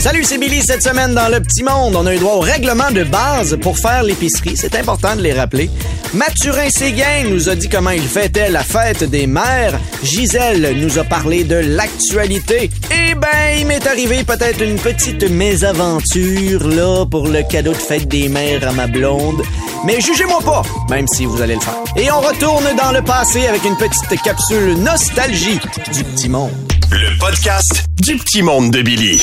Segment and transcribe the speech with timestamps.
[0.00, 0.62] Salut, c'est Billy.
[0.62, 3.76] Cette semaine, dans le petit monde, on a eu droit au règlement de base pour
[3.78, 4.56] faire l'épicerie.
[4.56, 5.68] C'est important de les rappeler.
[6.14, 9.78] Mathurin Séguin nous a dit comment il fêtait la fête des mères.
[10.02, 12.70] Gisèle nous a parlé de l'actualité.
[12.90, 18.08] Eh ben, il m'est arrivé peut-être une petite mésaventure, là, pour le cadeau de fête
[18.08, 19.42] des mères à ma blonde.
[19.84, 21.76] Mais jugez-moi pas, même si vous allez le faire.
[21.96, 25.60] Et on retourne dans le passé avec une petite capsule nostalgie
[25.92, 26.52] du petit monde.
[26.90, 29.22] Le podcast du petit monde de Billy.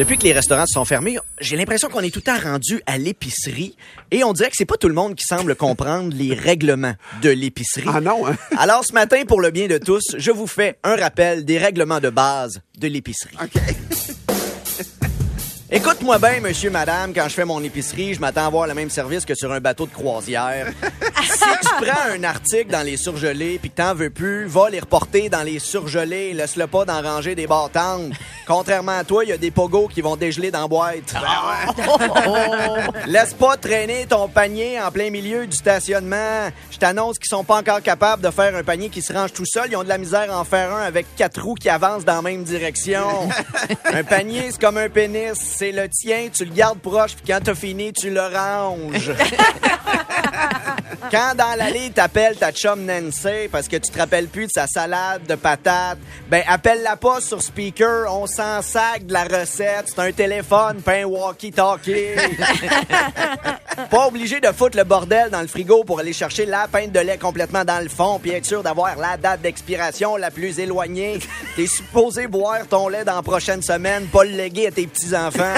[0.00, 2.80] Depuis que les restaurants se sont fermés, j'ai l'impression qu'on est tout le temps rendu
[2.86, 3.76] à l'épicerie
[4.10, 7.28] et on dirait que c'est pas tout le monde qui semble comprendre les règlements de
[7.28, 7.84] l'épicerie.
[7.86, 8.34] Ah non, hein?
[8.56, 12.00] Alors ce matin, pour le bien de tous, je vous fais un rappel des règlements
[12.00, 13.36] de base de l'épicerie.
[13.42, 13.60] OK.
[15.72, 18.90] Écoute-moi bien, monsieur, madame, quand je fais mon épicerie, je m'attends à avoir le même
[18.90, 20.66] service que sur un bateau de croisière.
[21.22, 24.80] si tu prends un article dans les surgelés puis que t'en veux plus, va les
[24.80, 26.32] reporter dans les surgelés.
[26.32, 28.12] Laisse-le pas d'en ranger des bâtantes.
[28.48, 31.14] Contrairement à toi, il y a des pogos qui vont dégeler dans la boîte.
[33.06, 36.48] Laisse pas traîner ton panier en plein milieu du stationnement.
[36.72, 39.46] Je t'annonce qu'ils sont pas encore capables de faire un panier qui se range tout
[39.46, 39.68] seul.
[39.70, 42.16] Ils ont de la misère à en faire un avec quatre roues qui avancent dans
[42.16, 43.06] la même direction.
[43.84, 45.59] un panier, c'est comme un pénis.
[45.60, 49.12] C'est le tien, tu le gardes proche, puis quand t'as fini, tu le ranges.
[51.10, 54.68] Quand dans l'allée, t'appelles ta chum Nancy parce que tu te rappelles plus de sa
[54.68, 59.98] salade de patates, ben appelle-la pas sur speaker, on s'en sac de la recette, c'est
[59.98, 62.14] un téléphone, pas un walkie-talkie.
[63.90, 67.00] pas obligé de foutre le bordel dans le frigo pour aller chercher la pinte de
[67.00, 71.18] lait complètement dans le fond puis être sûr d'avoir la date d'expiration la plus éloignée.
[71.56, 75.49] T'es supposé boire ton lait dans la prochaine semaine, pas le léguer à tes petits-enfants.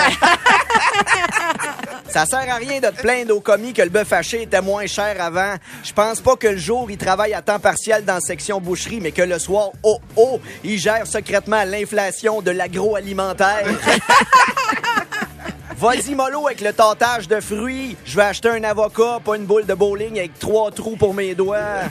[2.09, 4.87] Ça sert à rien de te plaindre au commis que le bœuf haché était moins
[4.87, 5.55] cher avant.
[5.83, 9.01] Je pense pas que le jour, il travaille à temps partiel dans la section boucherie,
[9.01, 13.65] mais que le soir, oh oh, il gère secrètement l'inflation de l'agroalimentaire.
[15.83, 17.97] Vas-y, mollo, avec le tâtage de fruits.
[18.05, 21.35] Je vais acheter un avocat, pas une boule de bowling avec trois trous pour mes
[21.35, 21.59] doigts.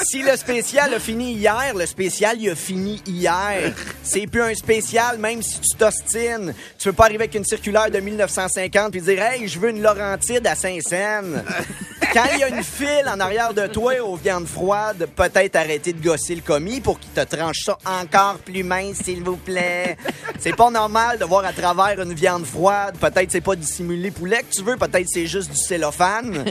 [0.00, 3.74] Si le spécial a fini hier, le spécial, il a fini hier.
[4.04, 6.54] C'est plus un spécial, même si tu t'ostines.
[6.78, 9.82] Tu peux pas arriver avec une circulaire de 1950 puis dire «Hey, je veux une
[9.82, 11.42] Laurentide à Saint-Saëns.»
[12.12, 15.92] Quand il y a une file en arrière de toi aux viandes froides, peut-être arrêter
[15.92, 19.96] de gosser le commis pour qu'il te tranche ça encore plus mince, s'il vous plaît.
[20.38, 22.96] C'est pas normal de voir à travers une viande froide.
[22.98, 26.44] Peut-être c'est pas du simulé poulet que tu veux, peut-être c'est juste du cellophane.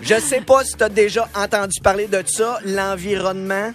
[0.00, 3.72] Je sais pas si t'as déjà entendu parler de ça, l'environnement.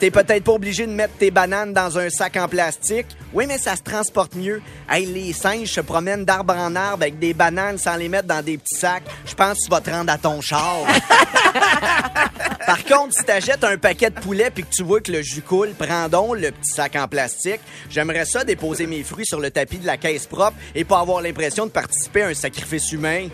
[0.00, 3.06] T'es peut-être pas obligé de mettre tes bananes dans un sac en plastique.
[3.32, 4.60] Oui, mais ça se transporte mieux.
[4.88, 8.42] Hey, les singes se promènent d'arbre en arbre avec des bananes sans les mettre dans
[8.42, 9.04] des petits sacs.
[9.26, 10.78] Je pense que tu vas te rendre à ton char.
[12.70, 15.42] Par contre, si t'achètes un paquet de poulet puis que tu vois que le jus
[15.42, 17.60] coule, prends donc le petit sac en plastique.
[17.88, 21.20] J'aimerais ça déposer mes fruits sur le tapis de la caisse propre et pas avoir
[21.20, 23.26] l'impression de participer à un sacrifice humain.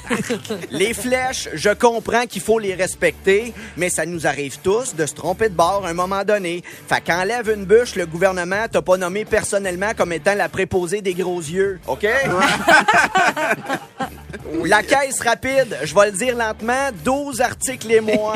[0.72, 5.14] les flèches, je comprends qu'il faut les respecter, mais ça nous arrive tous de se
[5.14, 6.64] tromper de bord à un moment donné.
[6.88, 11.14] Fait qu'enlève une bûche, le gouvernement t'a pas nommé personnellement comme étant la préposée des
[11.14, 12.08] gros yeux, OK?
[14.64, 18.34] La caisse rapide, je vais le dire lentement, 12 articles et moins,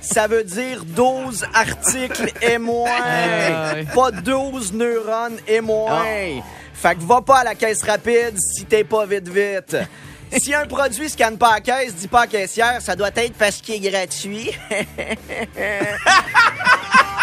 [0.00, 2.90] ça veut dire 12 articles et moins.
[3.94, 6.04] Pas 12 neurones et moins.
[6.74, 9.76] Fait que va pas à la caisse rapide si t'es pas vite vite.
[10.36, 13.60] Si un produit scanne pas la caisse, dis pas à caissière, ça doit être parce
[13.60, 14.50] qu'il est gratuit.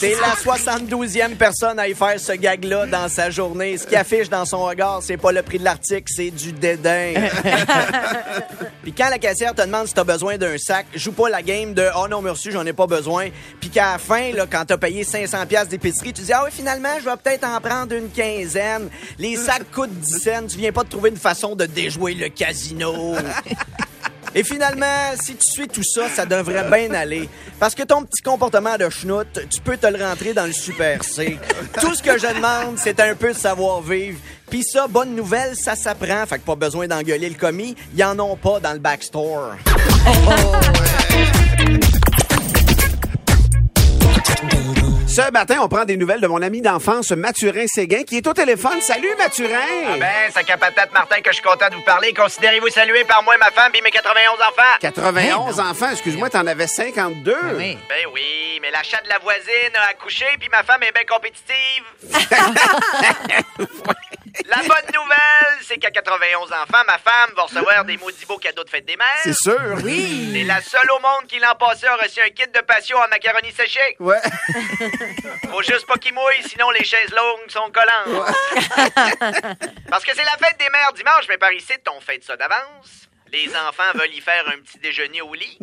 [0.00, 3.76] T'es la 72e personne à y faire ce gag-là dans sa journée.
[3.76, 7.14] Ce qui affiche dans son regard, c'est pas le prix de l'article, c'est du dédain.
[8.82, 11.74] Puis quand la caissière te demande si t'as besoin d'un sac, joue pas la game
[11.74, 13.28] de «Oh non, merci, j'en ai pas besoin».
[13.60, 16.50] Puis qu'à la fin, là, quand t'as payé 500 pièces d'épicerie, tu dis «Ah oui,
[16.52, 18.88] finalement, je vais peut-être en prendre une quinzaine.
[19.18, 20.46] Les sacs coûtent 10 cents.
[20.48, 23.16] Tu viens pas de trouver une façon de déjouer le casino.»
[24.34, 27.28] Et finalement, si tu suis tout ça, ça devrait bien aller.
[27.58, 31.02] Parce que ton petit comportement de schnout, tu peux te le rentrer dans le Super
[31.02, 31.38] C.
[31.80, 34.18] Tout ce que je demande, c'est un peu de savoir-vivre.
[34.50, 36.24] Puis ça, bonne nouvelle, ça s'apprend.
[36.26, 37.76] Fait que pas besoin d'engueuler le commis.
[37.94, 39.56] Ils en ont pas dans le backstore.
[45.18, 48.32] Ce matin, on prend des nouvelles de mon ami d'enfance, Mathurin Séguin, qui est au
[48.32, 48.80] téléphone.
[48.80, 49.58] Salut, Mathurin!
[49.88, 52.14] Ah ben, ça patate Martin que je suis content de vous parler.
[52.14, 54.76] Considérez-vous salué par moi, ma femme et mes 91 enfants.
[54.80, 57.34] 91 enfants, excuse-moi, t'en avais 52.
[57.58, 57.76] Ben
[58.14, 61.82] oui, mais l'achat de la voisine a accouché puis ma femme est bien compétitive.
[64.46, 68.64] La bonne nouvelle, c'est qu'à 91 enfants, ma femme va recevoir des maudits beaux cadeaux
[68.64, 69.06] de fête des mères.
[69.22, 69.78] C'est sûr.
[69.82, 70.30] Oui.
[70.32, 73.08] C'est la seule au monde qui l'an passé a reçu un kit de passion en
[73.08, 73.80] macaroni séché.
[73.98, 74.20] Ouais.
[75.50, 78.34] Faut juste pas qu'il mouille, sinon les chaises longues sont collantes.
[79.90, 83.07] Parce que c'est la fête des mères dimanche, mais par ici, on fête ça d'avance.
[83.32, 85.58] Les enfants veulent y faire un petit déjeuner au lit.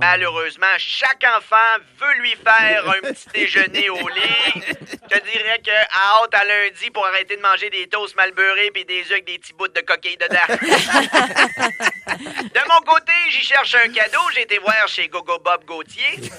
[0.00, 1.56] Malheureusement, chaque enfant
[2.00, 4.62] veut lui faire un petit déjeuner au lit.
[4.66, 8.32] Je te dirais que à hâte à lundi pour arrêter de manger des toasts mal
[8.32, 10.38] beurrés puis des œufs avec des petits bouts de coquilles dedans.
[12.08, 14.18] De mon côté, j'y cherche un cadeau.
[14.34, 16.30] J'ai été voir chez Gogo Bob Gauthier.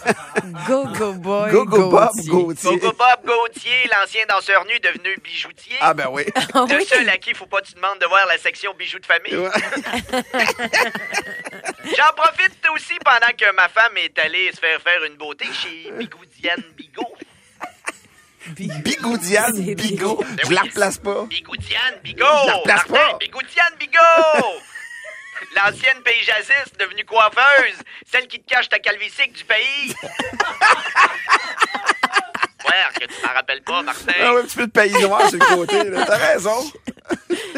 [0.68, 1.52] Go, go, boy.
[1.52, 2.78] Gogo Bob Gauthier.
[2.78, 5.78] Gogo Bob Gauthier, l'ancien danseur nu devenu bijoutier.
[5.80, 6.24] Ah ben oui.
[6.54, 6.86] Ah Le oui.
[6.86, 9.36] seul à qui faut pas que tu demandes de voir la section bijoux de famille.
[9.38, 9.50] Ouais.
[11.98, 15.92] J'en profite aussi pendant que ma femme est allée se faire faire une beauté chez
[15.92, 17.16] Bigoudiane Bigot.
[18.56, 20.24] Bigoudiane, Bigot.
[20.24, 21.26] Ben Je la replace pas.
[21.26, 22.26] Bigoudiane Bigot!
[22.44, 23.18] Je la replace Martin, pas.
[23.20, 24.62] Bigoudiane Bigot!
[25.56, 27.78] L'ancienne paysagiste devenue coiffeuse,
[28.12, 29.96] celle qui te cache ta calvitie du pays.
[32.66, 34.14] Ouais, que tu m'en rappelles pas, Martin.
[34.22, 35.84] Ah ouais, un petit peu de pays noir sur le côté.
[35.86, 36.06] là.
[36.06, 36.72] T'as raison.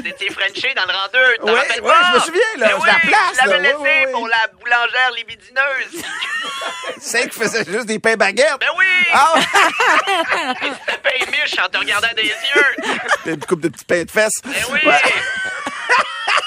[0.03, 2.09] T'étais Frenché dans le rang 2, tu t'en Ouais, rappelles ouais, pas?
[2.12, 5.12] je me souviens, là, Ben je la oui, place, Je l'avais laissé pour la boulangère
[5.18, 6.03] libidineuse.
[7.01, 8.57] Celle qui faisait juste des pains baguettes.
[8.59, 8.86] Ben oui!
[9.13, 9.33] Ah,
[10.62, 12.75] Tu tapais les miches en te regardant des yeux.
[13.25, 14.42] une coupe de petits pains de fesses.
[14.44, 14.80] Ben oui!
[14.86, 15.01] Ouais.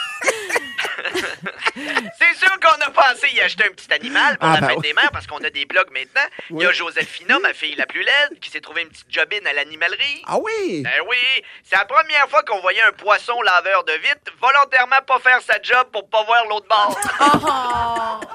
[2.19, 4.77] C'est sûr qu'on a pensé y acheter un petit animal pour Ah, la ben fête
[4.79, 4.83] oui.
[4.89, 6.29] des mères parce qu'on a des blogs maintenant.
[6.51, 6.73] Il y a.
[6.73, 10.23] Josephina, ma fille la plus laide, qui s'est trouvée une petite jobine à l'animalerie.
[10.27, 10.83] Ah oui?
[10.83, 11.17] Ben oui,
[11.63, 15.61] c'est la première fois qu'on voyait un poisson laveur de vitre volontairement pas faire sa
[15.63, 18.21] job pour pas voir l'autre bord.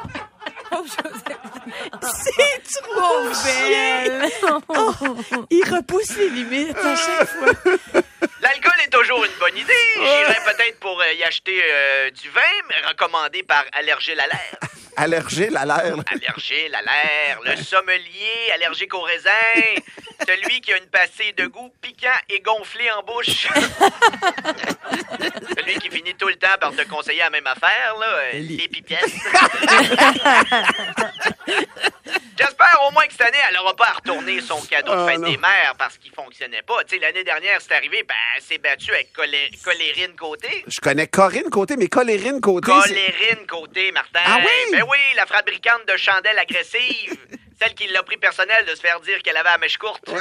[0.72, 0.86] Oh,
[2.02, 4.30] C'est trop belle.
[5.50, 7.52] Il repousse les limites à chaque fois.
[8.42, 9.74] L'alcool est toujours une bonne idée.
[9.96, 13.98] J'irais peut-être pour euh, y acheter euh, du vin, mais recommandé par à l'air.
[15.96, 16.04] là.
[16.12, 19.30] Allergile à l'air, le sommelier allergique au raisin,
[20.28, 23.48] celui qui a une passée de goût piquant et gonflé en bouche.
[25.58, 28.68] celui qui finit tout le temps par te conseiller la même affaire, là, euh, les
[28.68, 29.06] pipettes.
[32.40, 35.08] J'espère au moins que cette année, elle n'aura pas à retourner son cadeau de Oh,
[35.08, 36.84] fête des mères parce qu'il fonctionnait pas.
[36.86, 40.64] Tu sais, l'année dernière, c'est arrivé, ben, elle s'est battue avec Colé- Colérine Côté.
[40.68, 42.72] Je connais Corinne Côté, mais Colérine Côté.
[42.84, 44.20] c'est- Colérine Côté, Martin.
[44.26, 44.72] Ah oui?
[44.72, 47.18] Ben oui, la fabricante de chandelles agressives.
[47.62, 50.02] Celle qui l'a pris personnel de se faire dire qu'elle avait la mèche courte.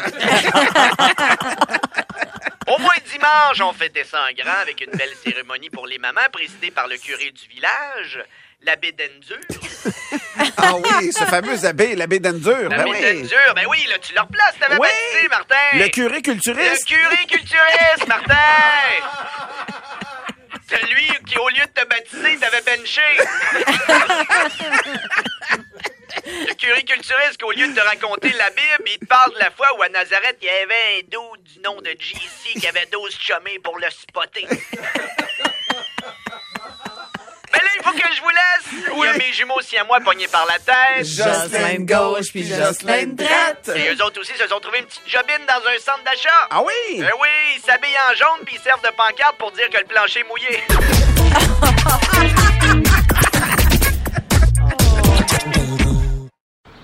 [2.69, 6.20] Au moins dimanche, on fêtait ça en grand avec une belle cérémonie pour les mamans
[6.32, 8.23] présidée par le curé du village,
[8.62, 9.38] l'abbé Dendur.
[10.56, 12.69] Ah oui, ce fameux abbé, l'abbé d'Endure.
[12.69, 13.00] Ben L'abbé oui.
[13.23, 14.88] Dendur, ben oui, là, tu le replaces, t'avais Oui.
[14.88, 15.55] baptisé, Martin.
[15.75, 16.87] Le curé Le culturiste.
[16.87, 18.35] curé culturiste, Martin!
[20.70, 23.01] Celui qui, au lieu de te baptiser, t'avait benché.
[26.48, 29.50] Le curé culturiste, qu'au lieu de te raconter la Bible, il te parle de la
[29.50, 32.86] fois où à Nazareth, il y avait un dos du nom de JC qui avait
[32.86, 34.46] 12 chômés pour le spotter.
[37.50, 38.67] Mais là, il faut que je vous laisse.
[38.94, 41.06] Il y a mes jumeaux si à moi pognés par la tête.
[41.06, 43.70] Jocelyne gauche puis Jocelyne droite.
[43.74, 46.48] Et eux autres aussi se sont trouvés une petite jobine dans un centre d'achat.
[46.50, 46.98] Ah oui?
[46.98, 49.86] Ben oui, ils s'habillent en jaune puis ils servent de pancarte pour dire que le
[49.86, 50.62] plancher est mouillé.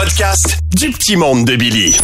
[0.00, 1.98] Podcast du petit monde de Billy.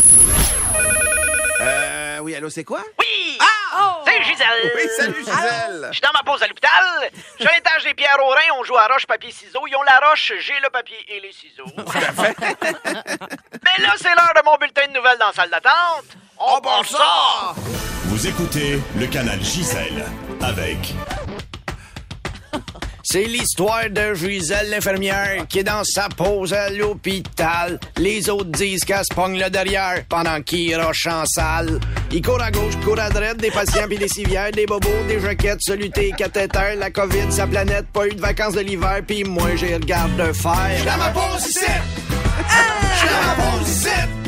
[1.60, 2.82] Euh, oui, allô, c'est quoi?
[2.98, 3.38] Oui!
[3.38, 4.02] Ah!
[4.04, 4.72] C'est Gisèle.
[4.74, 5.86] Oui, salut Gisèle.
[5.90, 6.72] Je suis dans ma pause à l'hôpital.
[7.38, 9.62] Sur l'étage des pierres au rein, on joue à roche, papier, ciseaux.
[9.68, 11.70] Ils ont la roche, j'ai le papier et les ciseaux.
[13.62, 16.16] Mais là, c'est l'heure de mon bulletin de nouvelles dans la salle d'attente.
[16.36, 17.54] On part ça!
[18.06, 20.04] Vous écoutez le canal Gisèle
[20.42, 20.94] avec
[23.06, 27.78] C'est l'histoire de Gisèle l'infirmière qui est dans sa pause à l'hôpital.
[27.98, 31.78] Les autres disent qu'elle se pogne le derrière pendant qu'il roche en salle.
[32.10, 35.20] Il court à gauche, court à droite, des patients puis des civières, des bobos, des
[35.20, 39.54] jaquettes, solutés, cathéters, la COVID, sa planète, pas eu de vacances de l'hiver, puis moi
[39.54, 40.84] j'ai regarde de faire.
[40.86, 41.66] Dans ma pause ici!
[42.48, 44.23] Dans ma pause ici!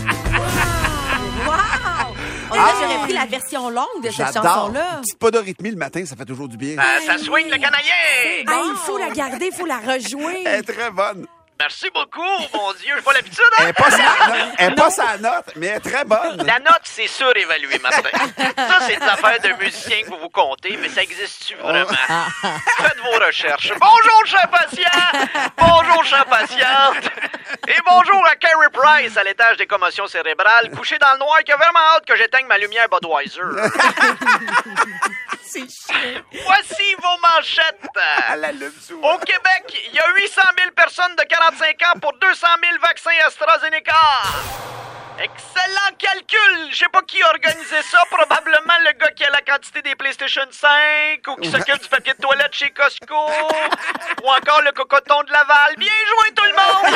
[2.51, 5.01] Que j'aurais pris la version longue de cette chanson-là.
[5.03, 6.77] Petite pas de rythmie le matin, ça fait toujours du bien.
[6.79, 8.45] Ah, ça swing le canaillé!
[8.47, 10.43] Ah, il faut la garder, il faut la rejouer.
[10.47, 11.27] Elle est très bonne.
[11.59, 12.23] Merci beaucoup,
[12.53, 13.73] mon Dieu, j'ai pas l'habitude, hein?
[13.79, 13.97] sa
[14.29, 16.37] note, elle est pas sa note, mais elle est très bonne.
[16.45, 18.11] La note, c'est surévalué, Martin.
[18.57, 21.89] Ça, c'est des affaires de musiciens que vous vous comptez, mais ça existe-tu vraiment?
[22.77, 23.73] Faites vos recherches.
[23.81, 25.29] Bonjour, chers patients!
[25.57, 27.11] Bonjour, chers patientes!
[27.69, 31.53] Et bonjour à Carrie Price, à l'étage des commotions cérébrales, couché dans le noir, qui
[31.53, 33.41] a vraiment hâte que j'éteigne ma lumière Budweiser.
[35.49, 36.23] C'est chiant.
[36.45, 37.81] Voici vos manchettes.
[38.81, 39.01] Sous.
[39.01, 43.11] Au Québec, il y a 800 000 personnes de 45 ans pour 200 000 vaccins
[43.27, 43.93] AstraZeneca.
[45.19, 46.69] Excellent calcul!
[46.71, 47.99] Je sais pas qui a organisé ça.
[48.11, 50.69] Probablement le gars qui a la quantité des PlayStation 5
[51.29, 53.31] ou qui s'occupe du papier de toilette chez Costco
[54.23, 55.77] ou encore le cocoton de Laval.
[55.79, 56.93] Bien joué tout le monde!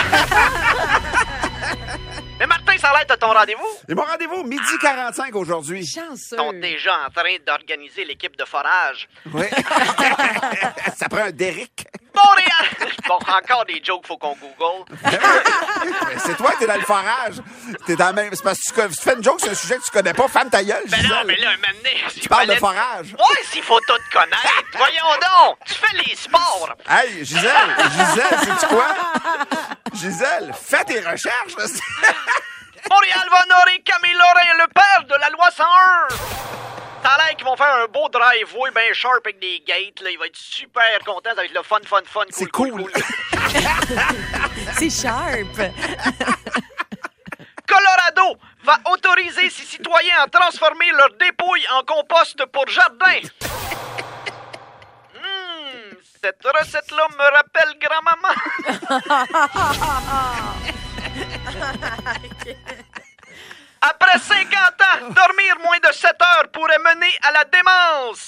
[2.40, 3.68] Mais Martin, ça a l'air de ton rendez-vous.
[3.86, 5.86] Et mon rendez-vous, midi 45 aujourd'hui.
[5.86, 6.36] Chanceux.
[6.36, 9.08] Ils sont déjà en train d'organiser l'équipe de forage.
[9.34, 9.44] Oui.
[10.96, 11.86] ça prend un Derrick.
[12.14, 12.92] Montréal!
[13.06, 14.84] Bon, encore des jokes, faut qu'on google.
[15.04, 15.18] Mais
[16.18, 17.34] C'est toi qui es dans le forage.
[17.86, 18.30] T'es dans la même.
[18.32, 20.26] C'est parce que tu fais une joke sur un sujet que tu connais pas.
[20.28, 23.12] Femme ta gueule, Ben non, mais là, un moment donné, Tu parles de forage.
[23.12, 24.64] Ouais, s'il faut tout connaître.
[24.76, 26.74] Voyons donc, tu fais les sports.
[26.88, 28.86] Hey, Gisèle, Gisèle, sais-tu quoi?
[29.94, 31.56] Gisèle, fais tes recherches.
[31.56, 31.64] là.
[32.90, 36.08] Montréal va honorer Camille Lorrain, le père de la loi 101.
[37.02, 40.00] Ça a l'air qu'ils vont faire un beau driveway bien sharp avec des gates.
[40.02, 40.10] Là.
[40.10, 41.30] Il va être super content.
[41.30, 42.20] Ça va être le fun, fun, fun.
[42.24, 42.92] Cool, C'est cool, cool.
[42.92, 43.02] cool.
[44.78, 45.56] C'est sharp.
[47.66, 53.20] Colorado va autoriser ses citoyens à transformer leurs dépouilles en compost pour jardin.
[56.22, 58.34] Cette recette-là me rappelle grand-maman.
[63.80, 68.26] Après 50 ans, dormir moins de 7 heures pourrait mener à la démence.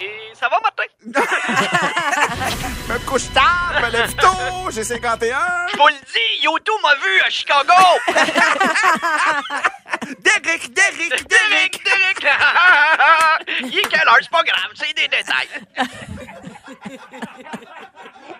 [0.00, 0.82] Et ça va, Martin?
[2.88, 5.66] Me couche tard, me lève tôt, j'ai 51.
[5.72, 7.72] Je vous le dis, YouTube m'a vu à Chicago.
[10.20, 11.28] Derrick, Derrick, Derrick.
[11.28, 12.26] Derek, Derek!
[13.62, 14.18] Il est quelle heure?
[14.20, 15.48] C'est pas grave, c'est des détails.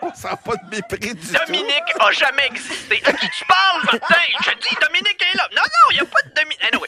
[0.01, 3.01] On sent pas de mépris du Dominique a jamais existé.
[3.05, 4.21] À qui tu parles, Martin?
[4.43, 5.47] Je dis, Dominique est là.
[5.55, 6.63] Non, non, il n'y a pas de Dominique.
[6.63, 6.87] Anyway.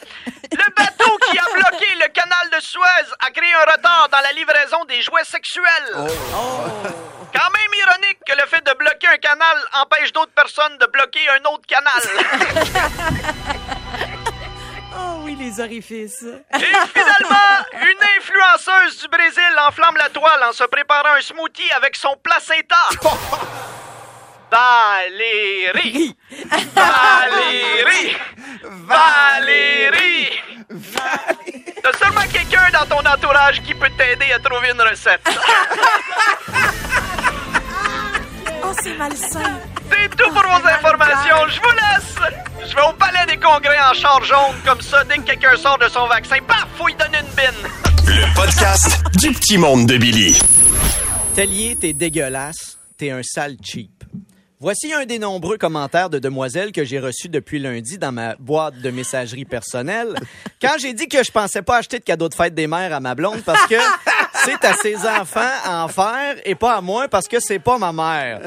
[0.52, 4.32] Le bateau qui a bloqué le canal de Suez a créé un retard dans la
[4.32, 5.94] livraison des jouets sexuels.
[5.94, 11.28] Quand même ironique que le fait de bloquer un canal empêche d'autres personnes de bloquer
[11.30, 12.02] un autre canal.
[15.30, 16.24] Oh oui, les orifices.
[16.54, 21.96] Et finalement, une influenceuse du Brésil enflamme la toile en se préparant un smoothie avec
[21.96, 22.76] son placenta.
[24.50, 26.16] Valérie!
[26.74, 28.16] Valérie!
[28.64, 30.30] Valérie!
[31.82, 35.22] T'as seulement quelqu'un dans ton entourage qui peut t'aider à trouver une recette.
[38.62, 39.60] Oh, c'est malsain.
[39.90, 41.48] C'est tout pour vos informations.
[41.48, 42.49] Je vous laisse.
[42.70, 44.54] Je vais au palais des congrès en char jaune.
[44.64, 47.70] Comme ça, dès que quelqu'un sort de son vaccin, paf, faut y donner une bine.
[48.06, 50.38] le podcast du petit monde de Billy.
[51.34, 52.78] Tellier, t'es dégueulasse.
[52.96, 53.99] T'es un sale cheap.
[54.62, 58.76] Voici un des nombreux commentaires de demoiselles que j'ai reçus depuis lundi dans ma boîte
[58.76, 60.14] de messagerie personnelle.
[60.60, 63.00] Quand j'ai dit que je pensais pas acheter de cadeau de fête des mères à
[63.00, 63.76] ma blonde parce que
[64.44, 67.78] c'est à ses enfants à en faire et pas à moi parce que c'est pas
[67.78, 68.42] ma mère.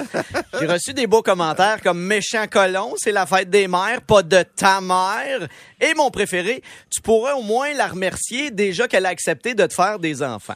[0.59, 4.43] J'ai reçu des beaux commentaires comme méchant colon, c'est la fête des mères, pas de
[4.55, 5.47] ta mère.
[5.81, 9.73] Et mon préféré, tu pourrais au moins la remercier déjà qu'elle a accepté de te
[9.73, 10.53] faire des enfants.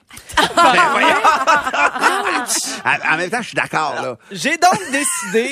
[2.85, 4.17] En, en même temps, je suis d'accord, là.
[4.31, 5.46] J'ai donc décidé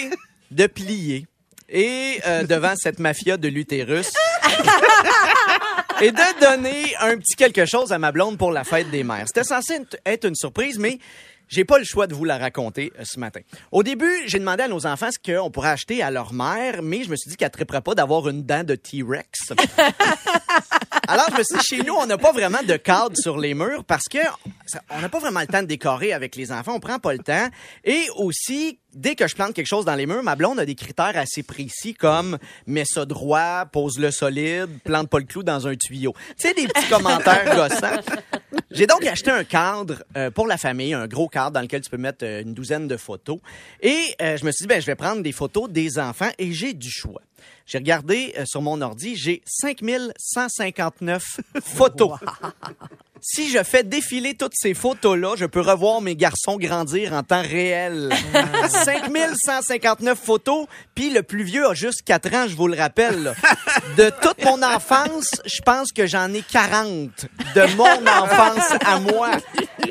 [0.52, 1.26] de plier
[1.70, 4.12] et euh, devant cette mafia de l'utérus
[6.02, 9.26] et de donner un petit quelque chose à ma blonde pour la fête des mères.
[9.28, 11.00] C'était censé être- une surprise, mais
[11.48, 13.42] J'ai pas le choix de vous la raconter euh, ce matin.
[13.72, 17.04] Au début, j'ai demandé à nos enfants ce qu'on pourrait acheter à leur mère, mais
[17.04, 19.30] je me suis dit qu'elle triperait pas d'avoir une dent de T-Rex.
[21.08, 23.54] Alors, je me suis dit, chez nous, on n'a pas vraiment de cadre sur les
[23.54, 24.18] murs parce que
[24.66, 26.74] ça- on n'a pas vraiment le temps de décorer avec les enfants.
[26.76, 27.48] On prend pas le temps.
[27.84, 30.76] Et aussi, dès que je plante quelque chose dans les murs, ma blonde a des
[30.76, 35.76] critères assez précis comme mets ça droit, pose-le solide, plante pas le clou dans un
[35.76, 36.14] tuyau.
[36.40, 38.02] Tu sais, des petits commentaires gossants.
[38.72, 41.90] J'ai donc acheté un cadre euh, pour la famille, un gros cadre dans lequel tu
[41.90, 43.40] peux mettre euh, une douzaine de photos.
[43.82, 46.52] Et euh, je me suis dit, ben, je vais prendre des photos des enfants et
[46.52, 47.22] j'ai du choix.
[47.66, 51.24] J'ai regardé euh, sur mon ordi, j'ai 5159
[51.64, 52.12] photos.
[53.28, 57.42] Si je fais défiler toutes ces photos-là, je peux revoir mes garçons grandir en temps
[57.42, 58.14] réel.
[58.70, 63.24] 5159 photos, puis le plus vieux a juste 4 ans, je vous le rappelle.
[63.24, 63.34] là.
[63.98, 67.10] De toute mon enfance, je pense que j'en ai 40
[67.56, 69.32] de mon enfance à moi.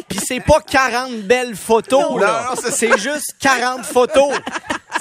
[0.09, 2.55] Puis c'est pas 40 belles photos, là.
[2.71, 4.33] C'est juste 40 photos.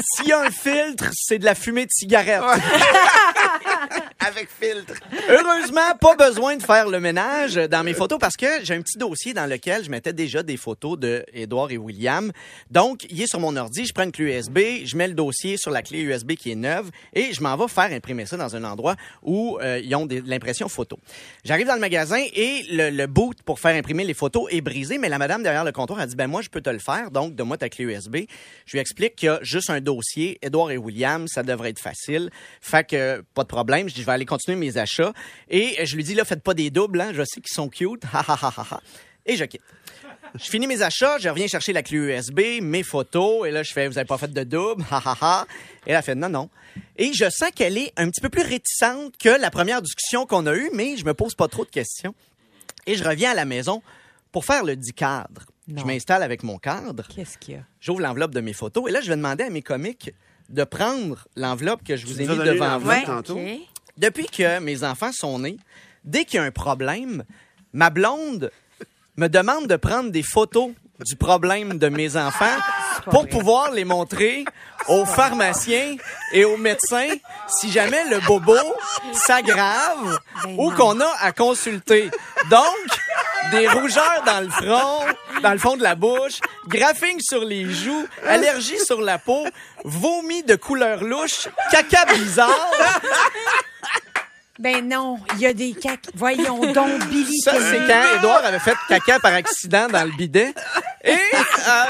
[0.02, 2.42] S'il y a un filtre, c'est de la fumée de cigarette.
[4.20, 4.94] Avec filtre.
[5.30, 8.98] Heureusement, pas besoin de faire le ménage dans mes photos parce que j'ai un petit
[8.98, 12.32] dossier dans lequel je mettais déjà des photos de Edouard et William.
[12.72, 15.58] Donc, il est sur mon ordi, je prends une clé USB, je mets le dossier
[15.58, 18.56] sur la clé USB qui est neuve et je m'en vais faire imprimer ça dans
[18.56, 20.98] un endroit où euh, ils ont de l'impression photo.
[21.44, 24.98] J'arrive dans le magasin et le, le boot pour faire imprimer les photos est brisé,
[24.98, 27.12] mais la madame derrière le comptoir a dit, ben moi, je peux te le faire,
[27.12, 28.18] donc donne-moi ta clé USB.
[28.66, 31.80] Je lui explique qu'il y a juste un dossier, Edouard et William, ça devrait être
[31.80, 32.30] facile.
[32.62, 35.14] Fait que, pas de problème, je dis, je vais aller continuer mes achats.
[35.50, 38.04] Et je lui dis, là, faites pas des doubles, hein, je sais qu'ils sont cute.
[39.26, 39.62] Et je quitte.
[40.36, 43.72] Je finis mes achats, je reviens chercher la clé USB, mes photos, et là, je
[43.72, 45.48] fais, vous avez pas fait de double, ha ha ha.
[45.86, 46.50] Et elle a fait, non, non.
[46.98, 50.48] Et je sens qu'elle est un petit peu plus réticente que la première discussion qu'on
[50.48, 52.16] a eue, mais je me pose pas trop de questions.
[52.88, 53.84] Et je reviens à la maison
[54.32, 55.44] pour faire le dit cadre.
[55.68, 57.62] Je m'installe avec mon cadre, Qu'est-ce qu'il y a?
[57.80, 60.12] j'ouvre l'enveloppe de mes photos, et là, je vais demander à mes comiques
[60.50, 62.92] de prendre l'enveloppe que je vous ai mis devant vous.
[63.98, 65.58] Depuis que mes enfants sont nés,
[66.04, 67.24] dès qu'il y a un problème,
[67.74, 68.52] ma blonde
[69.18, 70.72] me demande de prendre des photos
[71.06, 72.58] du problème de mes enfants
[73.10, 74.46] pour pouvoir les montrer
[74.88, 75.96] aux pharmaciens
[76.34, 77.10] et aux médecins
[77.48, 78.56] si jamais le bobo
[79.14, 82.10] s'aggrave Ben ou qu'on a à consulter.
[82.50, 82.88] Donc,
[83.52, 85.06] des rougeurs dans le front,
[85.42, 89.46] dans le fond de la bouche, graphing sur les joues, allergie sur la peau,
[89.84, 92.72] vomi de couleur louche, caca bizarre.
[94.60, 96.00] Ben non, il y a des cac.
[96.14, 97.40] Voyons donc, Billy.
[97.42, 100.54] Ça, c'est quand Édouard avait fait caca par accident dans le bidet.
[101.04, 101.84] Et euh,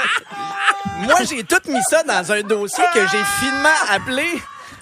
[1.00, 4.26] moi, j'ai tout mis ça dans un dossier que j'ai finement appelé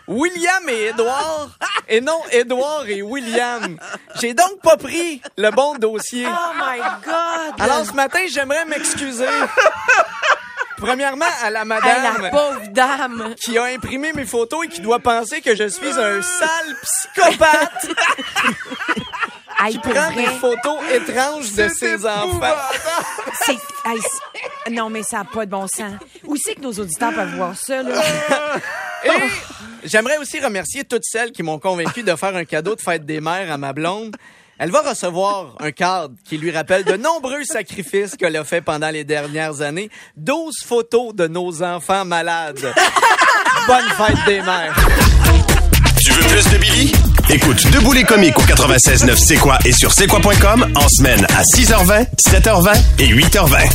[0.07, 1.51] William et Édouard,
[1.89, 3.79] et non Édouard et William.
[4.21, 6.27] J'ai donc pas pris le bon dossier.
[6.29, 7.55] Oh my God!
[7.61, 9.27] Alors ce matin, j'aimerais m'excuser.
[10.77, 13.35] Premièrement, à la madame la pauvre dame!
[13.41, 17.87] qui a imprimé mes photos et qui doit penser que je suis un sale psychopathe
[19.71, 22.57] qui prend vrai, des photos étranges de ses enfants.
[23.45, 25.93] c'est- non, mais ça n'a pas de bon sens.
[26.25, 28.03] Où c'est que nos auditeurs peuvent voir ça, là?
[29.05, 29.11] Et
[29.85, 33.21] j'aimerais aussi remercier toutes celles qui m'ont convaincu de faire un cadeau de fête des
[33.21, 34.17] mères à ma blonde.
[34.59, 38.91] Elle va recevoir un cadre qui lui rappelle de nombreux sacrifices qu'elle a fait pendant
[38.91, 39.91] les dernières années.
[40.17, 42.73] 12 photos de nos enfants malades.
[43.67, 44.77] Bonne fête des mères.
[46.01, 46.93] Tu veux plus de Billy?
[47.31, 51.43] Écoute Debout les comiques au 96.9 C'est quoi et sur c'est quoi.com en semaine à
[51.43, 53.69] 6h20, 7h20 et 8h20.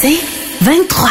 [0.00, 0.18] C'est
[0.60, 1.10] 23.